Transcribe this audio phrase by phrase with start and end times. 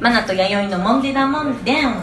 [0.00, 1.94] マナと弥生のモンデダモンデン。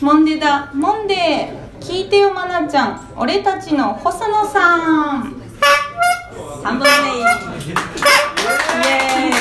[0.00, 1.58] モンデだモンデー。
[1.80, 3.14] 聞いてよまなちゃん。
[3.16, 5.22] 俺たちの細野さん。
[5.22, 6.84] 3本目。
[6.84, 7.28] イエー
[9.30, 9.32] イ。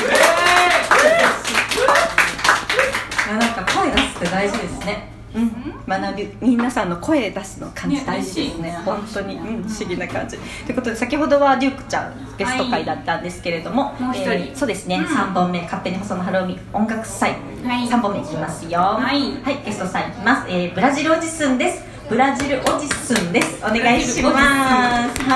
[3.30, 5.12] あなんか声出すって大事ですね。
[5.36, 8.72] うん、学び皆さんの声出すの感じね大事ですね。
[8.84, 10.38] 本当に、うん、不思議な感じ。
[10.38, 14.32] ということで先ほどはデュークちゃんゲスト会だったんですけれども、もう一人。
[14.34, 15.06] えーそうですね、うん。
[15.06, 17.38] 3本目勝手に細野晴臣音楽祭、は
[17.82, 17.88] い。
[17.88, 18.80] 3本目いきますよ。
[18.80, 19.32] はい。
[19.66, 21.82] ゲストさんいきます、えーブラジルおじすんです。
[22.10, 23.58] ブラジルおじすんです。
[23.64, 24.36] お願いします。
[24.36, 25.28] はい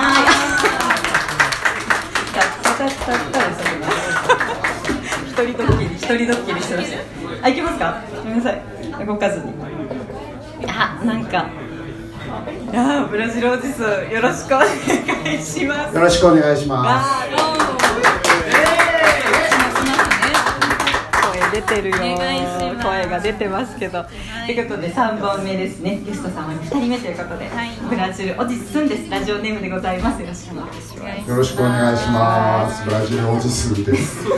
[2.33, 3.61] タッタタッタッタです
[5.27, 8.01] 一人ドッキリ一人ドッキリしてましたあ行きますか？
[8.23, 8.61] ごめんなさい。
[9.05, 9.53] 動かずに
[10.67, 11.49] あなんか。
[12.71, 14.67] いやーブラジルおじすんよろしくお願
[15.35, 15.95] いします。
[15.95, 17.50] よろしくお願いします。
[21.51, 21.97] 出てるよ。
[22.81, 24.03] 声が出てますけど、
[24.45, 26.01] ということで3本目ですね。
[26.05, 27.71] ゲストさんは2人目ということで、はい。
[27.89, 29.09] ブラジルおじすんです。
[29.09, 30.21] ラジオネームでございます。
[30.21, 31.29] よろしくお願いします。
[31.29, 32.85] よろしくお願いします。
[32.85, 34.27] ブラジルおじすんです。
[34.29, 34.37] お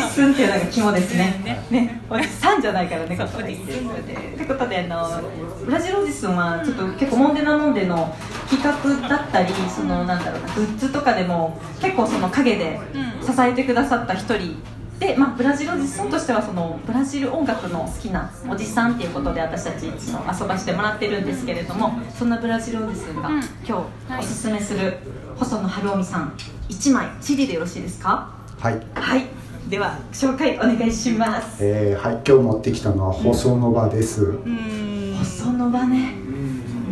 [0.00, 1.64] じすんっていうのが肝ですね。
[1.70, 3.54] ね、おじさんじゃないからね、ここで。
[3.54, 5.22] ということで、あの、
[5.64, 8.14] ブラジルおじすんは、ちょっと結構モンデナモンデの
[8.50, 12.80] 企画だったり、その、なんだろうな、グッズとかでも、結構その陰で
[13.22, 14.56] 支えてくださった一人。
[14.98, 24.98] で、まあ、ブラジルおじさんとしてはそのブラジル音楽の好きなおじさんっていうことで私たちいつも遊ばしてもらってるんですけれどもそんなブラジルおじさんがうん今日おすすめする
[25.36, 26.32] 細野晴臣さん
[26.68, 28.28] 1枚 CD でよろしいですか？
[28.58, 28.82] はい。
[28.94, 29.24] はい、
[29.68, 31.64] では紹介お願いします。
[31.64, 34.24] えー、はい、今日持ってきたのは細野場です。
[34.24, 36.14] うん細野場ね。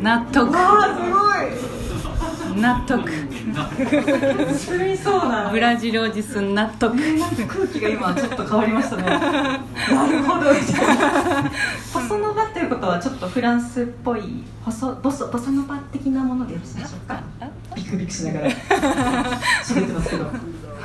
[0.01, 1.86] 納得あ納得ーすごい。
[4.57, 5.51] 進みそうな。
[5.51, 9.03] ブラジルおじすん納得空気が今ちょっと変わりましたね。
[9.03, 9.59] な
[10.09, 11.51] るほどみたいな。
[11.93, 17.23] 細野場っていうことはちょっとフランスっぽい細ボソボサノバ的なものでよろしいでしょうか。
[17.75, 20.25] ビクビクしながら喋ってますけど。
[20.25, 20.31] は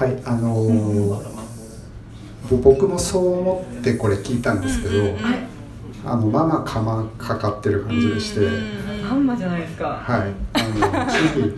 [0.08, 1.42] い、あのー
[2.62, 5.16] 僕もそう思ってこれ聞いたんですけど、はい。
[6.04, 8.42] あのまあまあかまかかってる感じでして、
[9.08, 10.04] ハンマじゃないですか。
[10.04, 10.51] はい、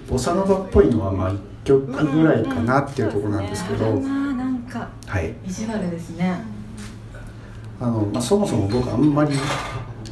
[0.09, 6.44] ボサノバっぽいのはまあ1曲ぐらいかなっていうところなんですけど、なんかはい、意地悪ですね。
[7.79, 9.34] あのまあ、そもそも僕あんまり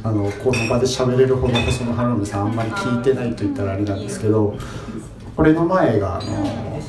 [0.02, 4.56] あのこの場で喋れるほど細野晴臣さんあんまり聞いてないと言ったらあれなんですけど
[5.36, 6.80] これの前があの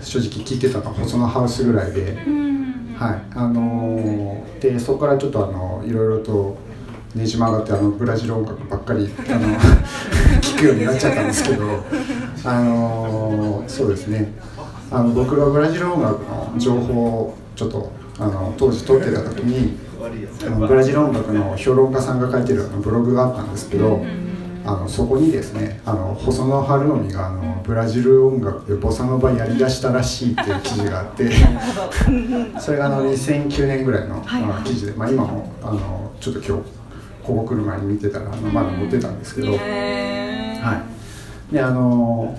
[0.00, 2.14] 正直聞いてたのは細野ハウスぐらいで、
[2.96, 3.36] はい。
[3.36, 6.56] あのでそこからちょっとあのいろいろと
[7.18, 9.48] ねじ曲がってあのブラジル音楽ばっかり あの
[10.40, 11.64] 聞くようになっちゃったんですけど
[12.44, 14.32] あのそうですね。
[14.90, 19.76] あの僕がブラジル音楽の情報をちょっとあの当時撮ってた時に
[20.46, 24.02] あのブラジル音楽の評論家さんが書いてるあのブログがあったんですけど、
[24.64, 31.30] あのそこにですねあの細野晴臣があのブラジル音楽でボサノバやりだしたらしいっていう記事があって
[32.60, 34.24] それがあの2009年ぐらいの、
[34.64, 36.78] 記事で、まあ、今もあのちょっと今日
[37.28, 40.82] ここ来る前に見てたらあのまだ持ってたんですけど、は
[41.50, 42.38] い、であの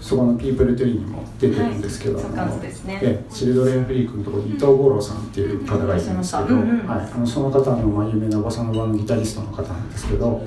[0.00, 2.24] そこの People Tree にも出てるんですけど、はい。
[2.36, 2.72] あのね。
[3.02, 6.62] ええチルドレンフリークのところに伊藤ゴローさんっていう方がいるんですけど、うん。
[6.62, 6.86] うん。
[6.86, 10.42] はい、あのその方のまあ有名なボサノバのギタリストの方なんですけど、は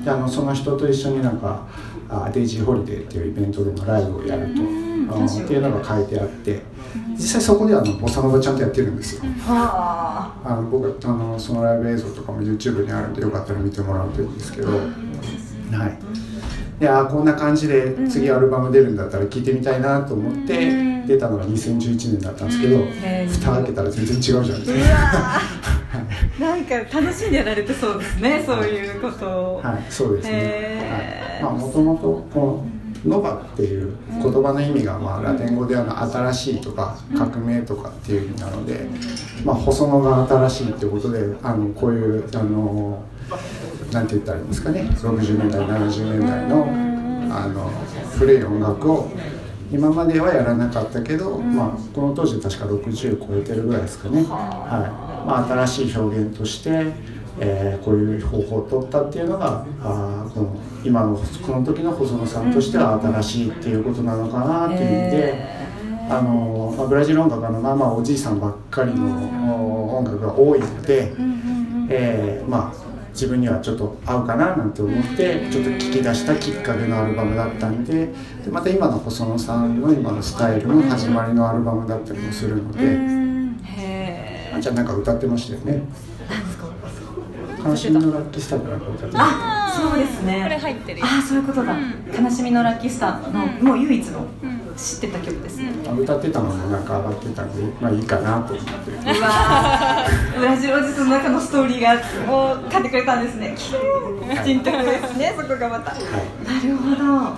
[0.00, 1.66] い、であのその人と一緒になんか
[2.08, 4.62] あ Daisy Holiday っていうイベントでのライブをやると、
[5.10, 6.60] あのっていうのが書いてあって
[7.12, 9.22] 実際そこであのボサノバちゃんとやってるんですよ。
[9.46, 10.54] はあ。
[10.54, 22.78] の僕あのそのライブ映像とかも YouTube にあるんでよかったら見てもらうといいんですけど、はい、であーこんな感じで次アルバム出るんだったら聴いてみたいなと思って出たのが2011年だったんですけど
[23.26, 25.40] 蓋開けたら全然違うじゃないですうか。
[26.38, 29.60] なんか楽しんでやられてそうですねそういうことを。
[29.62, 31.40] はい、そうですね。
[31.40, 32.66] はい、まあもともとこの
[33.04, 38.86] ノバっていう言葉の意味がまあラテン語ではの新しいとか革命とかっていう意味なので、
[39.44, 43.02] まあ細野が新しいってことであのこういうあの
[43.92, 46.66] なんて言ったらいいんですかね、60年代70年代の
[47.34, 47.70] あの
[48.18, 49.10] 古い音楽を
[49.70, 54.28] 今まではやらなかったけど、まあ、この当時確か60超えてるぐらいですかね、はい。
[55.26, 56.92] まあ、新しい表現として、
[57.40, 60.17] えーこういう方法を取ったっていうのがあ
[60.88, 65.58] 今のこの時の細野さんとしては新しいっていうことなのかなっていう意味で。
[66.10, 69.04] あのまあ、ブラジル音楽はまあまあおじいさんばっかりの
[69.54, 71.12] お音楽が多いので、
[71.90, 78.12] えーまあ自分にはちょっと合うかななんて思ってちょっと聞き出したきっかけのアルバムだったんでで
[78.48, 82.84] また今の細野さんの今のスタイルの始まりのアルバムだったりもするので、
[83.64, 85.82] へあちゃんなんか歌ってましたよね。
[87.64, 90.40] 悲しみのラッキースターかなんか歌ってまあそうですね。
[90.42, 91.06] これ入ってるよ。
[91.06, 92.24] あそういうことだ、うん。
[92.24, 93.66] 悲しみのラッキースターの、うん。
[93.66, 94.58] もう唯一のうん。
[94.78, 98.92] 知ってた曲ですね、あ歌ってたのもなんか上がってたんでまあいいかなと思って。
[98.92, 100.38] うわー。
[100.38, 101.94] ブラジルおじさんの中のストーリーが
[102.28, 103.56] もう書いてくれたんですね。
[103.58, 105.34] キュー人徳ですね。
[105.36, 105.92] そこがまた。
[105.94, 106.04] なは
[106.62, 106.64] い。
[106.64, 107.02] るほど。
[107.02, 107.36] は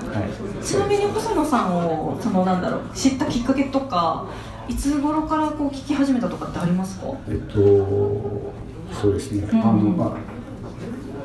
[0.61, 0.63] い。
[0.63, 4.27] ちなみに細野さんをそのなんだろう知ったきっかけとか
[4.69, 7.07] いつ頃からこう聞き始めたとかってありますか？
[7.31, 8.53] えっと
[8.93, 10.11] そうですね、んあのまあ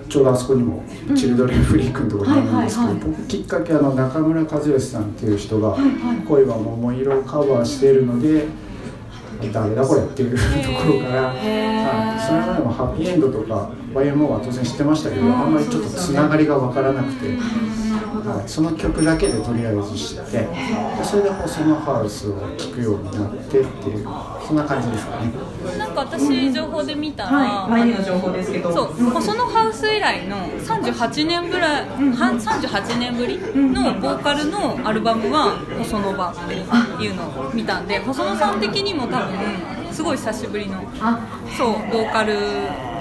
[0.07, 0.83] ちょうどあそこにも
[1.15, 8.45] チルドレンフリークのところにあるんですけど、きっかけはあの中村和義さんっていう人がはいはい「恋は桃色」をカバーしているので
[9.51, 12.19] 誰だこれっていうところから、はい。
[12.19, 17.37] それまでもハッピーエンドとか YMO は当然知ってましたけど、うんあんまりちょっとつながりが分からなくて。
[18.25, 24.07] はい、その曲だけでとりあえず知ってでそれで細野ハウスを聴くようになってっていう
[24.45, 25.31] そんな感じですかね。
[25.77, 28.71] なんか私情報で見たら、はい、YD の情報ですけど。
[28.71, 29.09] そう。
[29.09, 36.53] 細野ハウス以来の38年ぐらい、は38年ぶりのボーカルのアルバムは細野版って
[37.03, 41.19] いうのを見たんで細野さん的にも多分すごい久しぶりのあ。
[41.57, 42.35] そうボーカル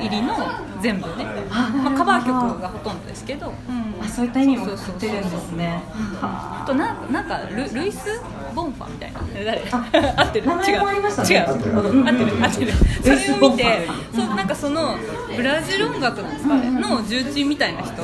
[0.01, 0.35] 入りの
[0.81, 4.05] 全部ね、まあ、カバー曲がほとんどですけど、うん。
[4.05, 5.83] あそういった意味もそうそう買ってるんですね。
[6.21, 8.21] あとなんかなんかルルイス・
[8.55, 9.21] ボンファみたいな。
[9.35, 9.63] 誰？
[9.73, 10.47] あ 合ってる？
[10.47, 11.29] 名前もありましたね。
[11.31, 11.49] 違う。
[11.49, 12.45] 合ってる。
[12.45, 12.73] 合ってる。
[13.03, 14.97] それを見てそうなんかその
[15.35, 18.03] ブラジル音楽なんですかねの重鎮みたいな人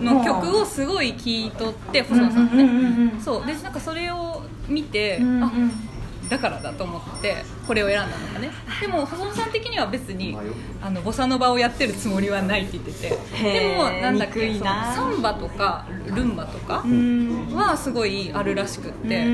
[0.00, 3.12] の曲をすごい聴い取って細野さんね。
[3.20, 3.46] そう。
[3.46, 5.44] でなんかそれを見てうんうん。
[5.44, 5.50] あ
[6.30, 8.50] だからだと思ってこれを選んだのかね。
[8.80, 10.36] でも細野さん的には別に
[10.80, 13.08] あのボサノバをやってるつもりはないって言ってて。
[13.42, 14.94] でもなんだっけ憎いな。
[14.94, 17.48] そのサンバとかルンバとかうん。
[17.52, 19.26] はすごいあるらしくって。
[19.26, 19.28] う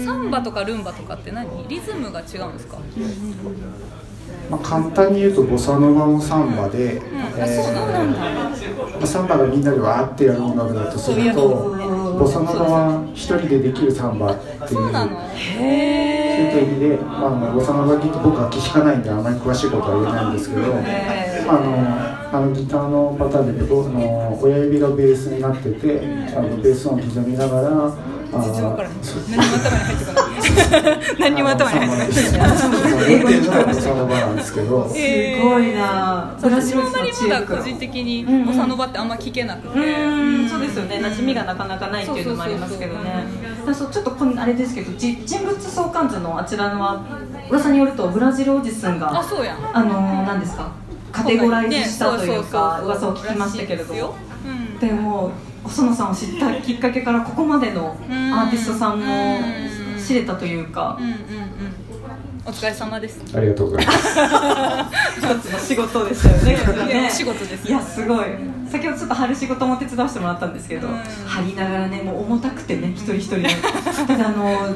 [0.00, 0.04] ん。
[0.04, 1.46] サンバとかルンバとかって何？
[1.68, 2.76] リズムが違うんですか？
[4.50, 7.02] まあ、簡単に言うとボサノバもサンバで、ん。
[7.38, 11.48] えあそうなんーまあ、サンバがみんなでわーってやる音楽だとすると
[12.18, 14.38] ボサノバは一人でできるサンバっ
[14.68, 14.92] ていう
[16.34, 21.52] いった意味で、まあ、あのボサノバギター僕は聞かないんであまり詳しいことは言えないんですけど、あ
[22.32, 26.00] のあのギターのパターンで言うとあの親指がベースになってて、
[26.36, 27.68] あのベース音を刻みながら
[28.34, 31.00] あ何も頭に入ってこない。
[31.18, 36.34] 何にも頭に入ってこない 英語でのボサノバなんですけど、 すごいな。
[36.40, 39.78] そうブラジル私もあまりまだ個人的的にボサノバってあんま聞けなくて。
[39.78, 40.96] うんそうですよね。
[40.96, 43.24] 馴染みがなかなかないっていうのもありますけどね。
[43.58, 43.90] だからそう。
[43.90, 47.02] ちょっとこんあれですけどじ人物相関図のあちらのは
[47.50, 49.56] 噂によるとブラジルおじさんがあそうやん。
[49.72, 50.70] あの何ですか？
[51.12, 54.14] カテゴライズしたというかね噂を聞きましたけれども。
[54.46, 54.78] うん。
[54.78, 55.30] でも
[55.64, 59.38] 細野さんを知ったきっかけからここまでのアーティストさんも
[60.04, 60.96] 知れたというか。
[60.98, 61.18] うんうんうん
[62.44, 63.22] お疲れ様です。
[63.36, 64.08] ありがとうございます。
[65.16, 67.02] 一つの仕事でしたよね。
[67.02, 68.26] ね仕事です いやすごい。
[68.68, 70.94] 先ほどちょっと貼る仕事も手伝わせてもらったんですけど、うん。
[71.26, 73.48] 貼りながらねもう重たくてね一人一人ね
[74.08, 74.74] ただあの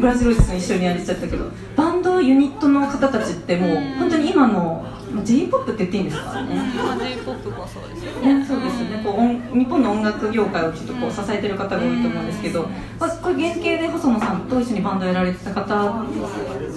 [0.00, 1.44] ブラジルですね一緒にやりちゃったけど
[1.76, 3.98] バンドユニットの方たちってもううん。
[4.00, 4.84] 本当に今の
[5.24, 6.54] j p o p って言っていいんですかね？
[6.76, 8.34] まあ J-POP もそうですよね。
[8.40, 9.02] ね、そうですよね。
[9.02, 12.68] こう音日本の音楽業界をちょっとこう支えてる方が多いと思うんですけど、
[13.00, 16.04] まあ、これ原型で細野さんと一緒にバンドやられてた方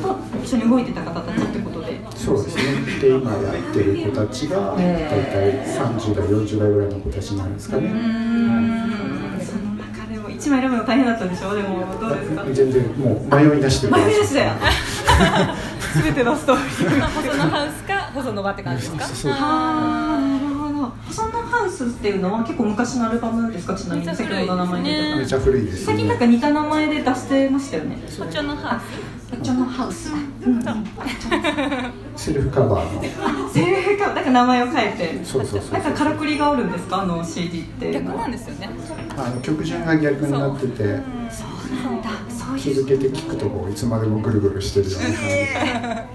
[0.02, 2.00] と一緒に動いてた方たちってことで。
[2.16, 2.64] そうですね。
[3.00, 5.64] で今やってる子たちが大え。
[5.68, 7.84] 体30代40代ぐらいの子たちなんですかね。
[7.88, 9.40] うーん。
[9.42, 12.44] その中でも一枚選ぶの大変だったでしょでもどうですか？
[12.52, 13.94] 全然もう迷い出してる。
[13.94, 14.52] 迷い出しだよ。
[16.04, 17.00] 全てのストーリー。
[17.00, 19.06] まあ細野ハウスか細野場って感じですか？
[19.06, 23.76] そうああなるほど細野ハウスっていうのは結構昔のアルバムですか？
[23.76, 24.08] ちなみに。
[24.08, 25.86] 先ほど名前出てためちゃ古いですね。
[25.86, 26.18] 最近なん。
[26.18, 27.98] か似た名前で出してましたよね。
[28.18, 28.80] こっちのハウ
[29.40, 30.62] ジョンハウス、うん、
[32.18, 33.50] セルフカバーの。
[33.50, 35.26] セルフかなんか名前を変えて。
[35.26, 37.02] そうそうそうなんかからくりがあるんですか？
[37.02, 37.92] あの CD って。
[37.92, 38.70] ス逆なんですよね。
[39.18, 41.32] あの曲順が逆になってて、なん
[42.02, 42.10] だ。
[42.30, 42.76] そういう。
[42.76, 46.08] 続けて聴くとこういつまでもぐるぐるしてるような感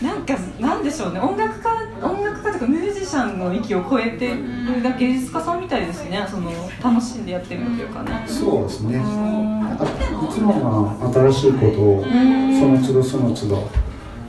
[0.00, 0.04] じ。
[0.04, 1.20] なんかなんでしょうね。
[1.20, 1.70] 音楽家
[2.02, 6.26] 音楽家とかミュージシャンの域を超えてるだ芸術家さんみたいですね。
[6.30, 6.50] その
[6.82, 8.24] 楽しんでやってるというかね。
[8.26, 8.98] そうですね。
[8.98, 9.60] ん。
[9.60, 9.86] なんか
[10.26, 13.68] いつもまあ新しいことをその都度その都度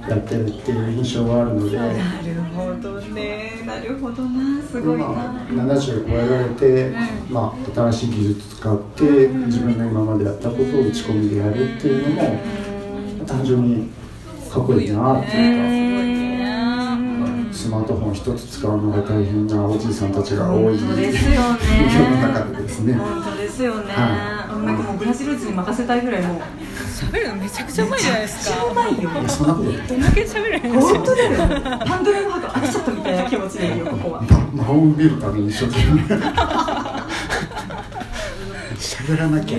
[0.07, 1.77] やってるっていう印象があるので。
[1.77, 3.61] なるほどね。
[3.65, 4.61] なるほどな。
[4.63, 6.91] すごいな、まあ、70超えられて、
[7.29, 13.89] まあ、新しい技術使って自分の今までやったことを打ち込みでやるっていうのも単純に
[14.49, 15.87] かっこいいなっていうか。
[17.51, 20.75] スマートフォン一つ使うのが大変なおじいさんたちが多い。
[20.75, 20.79] ね。
[20.79, 22.97] の中でですね
[23.57, 26.41] ですよね、はなんかもうブラジル人に任せたいぐらいもう
[26.77, 28.55] 喋るのめちゃくちゃうまいじゃないですか。
[28.55, 29.09] めっちゃうまいよ。
[29.09, 29.87] いやそんなことない。
[29.87, 31.31] どんだけ喋れるんです本当だよ
[31.87, 34.21] パンドラの箱開けちゃったみたいな気持ちでいいよ ここは。
[34.21, 36.01] に一生懸命
[38.77, 39.57] 喋らなきゃ、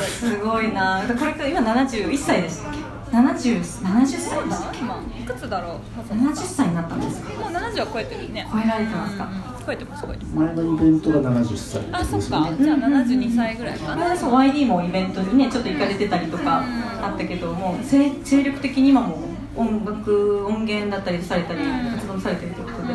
[0.00, 2.81] すごいなこれ今71歳でしたっけ
[3.12, 5.78] 70, 70歳でしたっけ今いくつだろう？
[6.02, 7.32] 細野70さ歳になったんですか？
[7.34, 8.48] んもう70は超えてるね。
[8.50, 10.36] 超えられてますか、うん超えてます超えてます。
[10.36, 11.82] 前のイベントが70歳。
[11.92, 12.26] あそっか。
[12.60, 14.12] じゃあ72歳ぐらいかな。
[14.12, 16.64] あそう YD もイベントにねちょっと行かれてたりとか
[17.02, 19.18] あったけども精精力的に今も
[19.54, 21.60] 音楽音源だったりされたり
[21.94, 22.94] 活動されてるということで。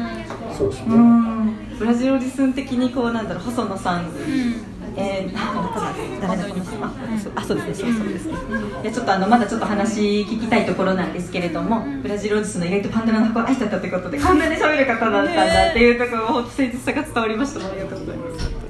[0.57, 1.36] そうですね、うん
[1.77, 4.05] ブラジルおじさん的にこうなんだろう細野さん。
[4.05, 4.77] うん。
[4.99, 5.79] えー、なんか
[6.19, 8.25] ただ誰だこの人あそうあそうですねそうそうです。
[8.25, 8.33] ね
[8.81, 18.67] でちょっとあのまだちょっと話聞きたいところなんですけれどもブラジルおじさんの意外とパンドラの箱を愛しちゃったということで こんなに喋る方だったんだっていうところも本当誠実さが伝わりましたありがとうございます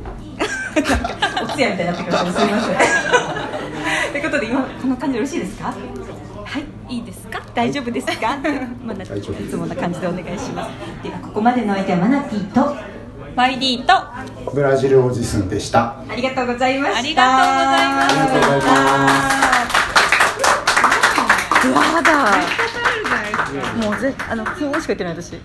[0.76, 2.78] なんかお通夜みたいになってくるのですみません
[4.12, 6.60] ということで今この感じよろしいですかは
[6.90, 8.38] いいいですか大丈夫ですか
[8.86, 12.97] まだいつもな感じでお願いしますではここまでの相手はマナティと
[13.38, 13.94] YD と。
[14.51, 16.00] ブラジルおじすんでした。
[16.10, 17.00] ありがとうございました。
[17.00, 18.15] ありがとうございます。
[18.15, 19.48] ありがとうございます
[21.67, 22.38] うわだ
[23.84, 25.38] もうぜあの今日しか言ってない私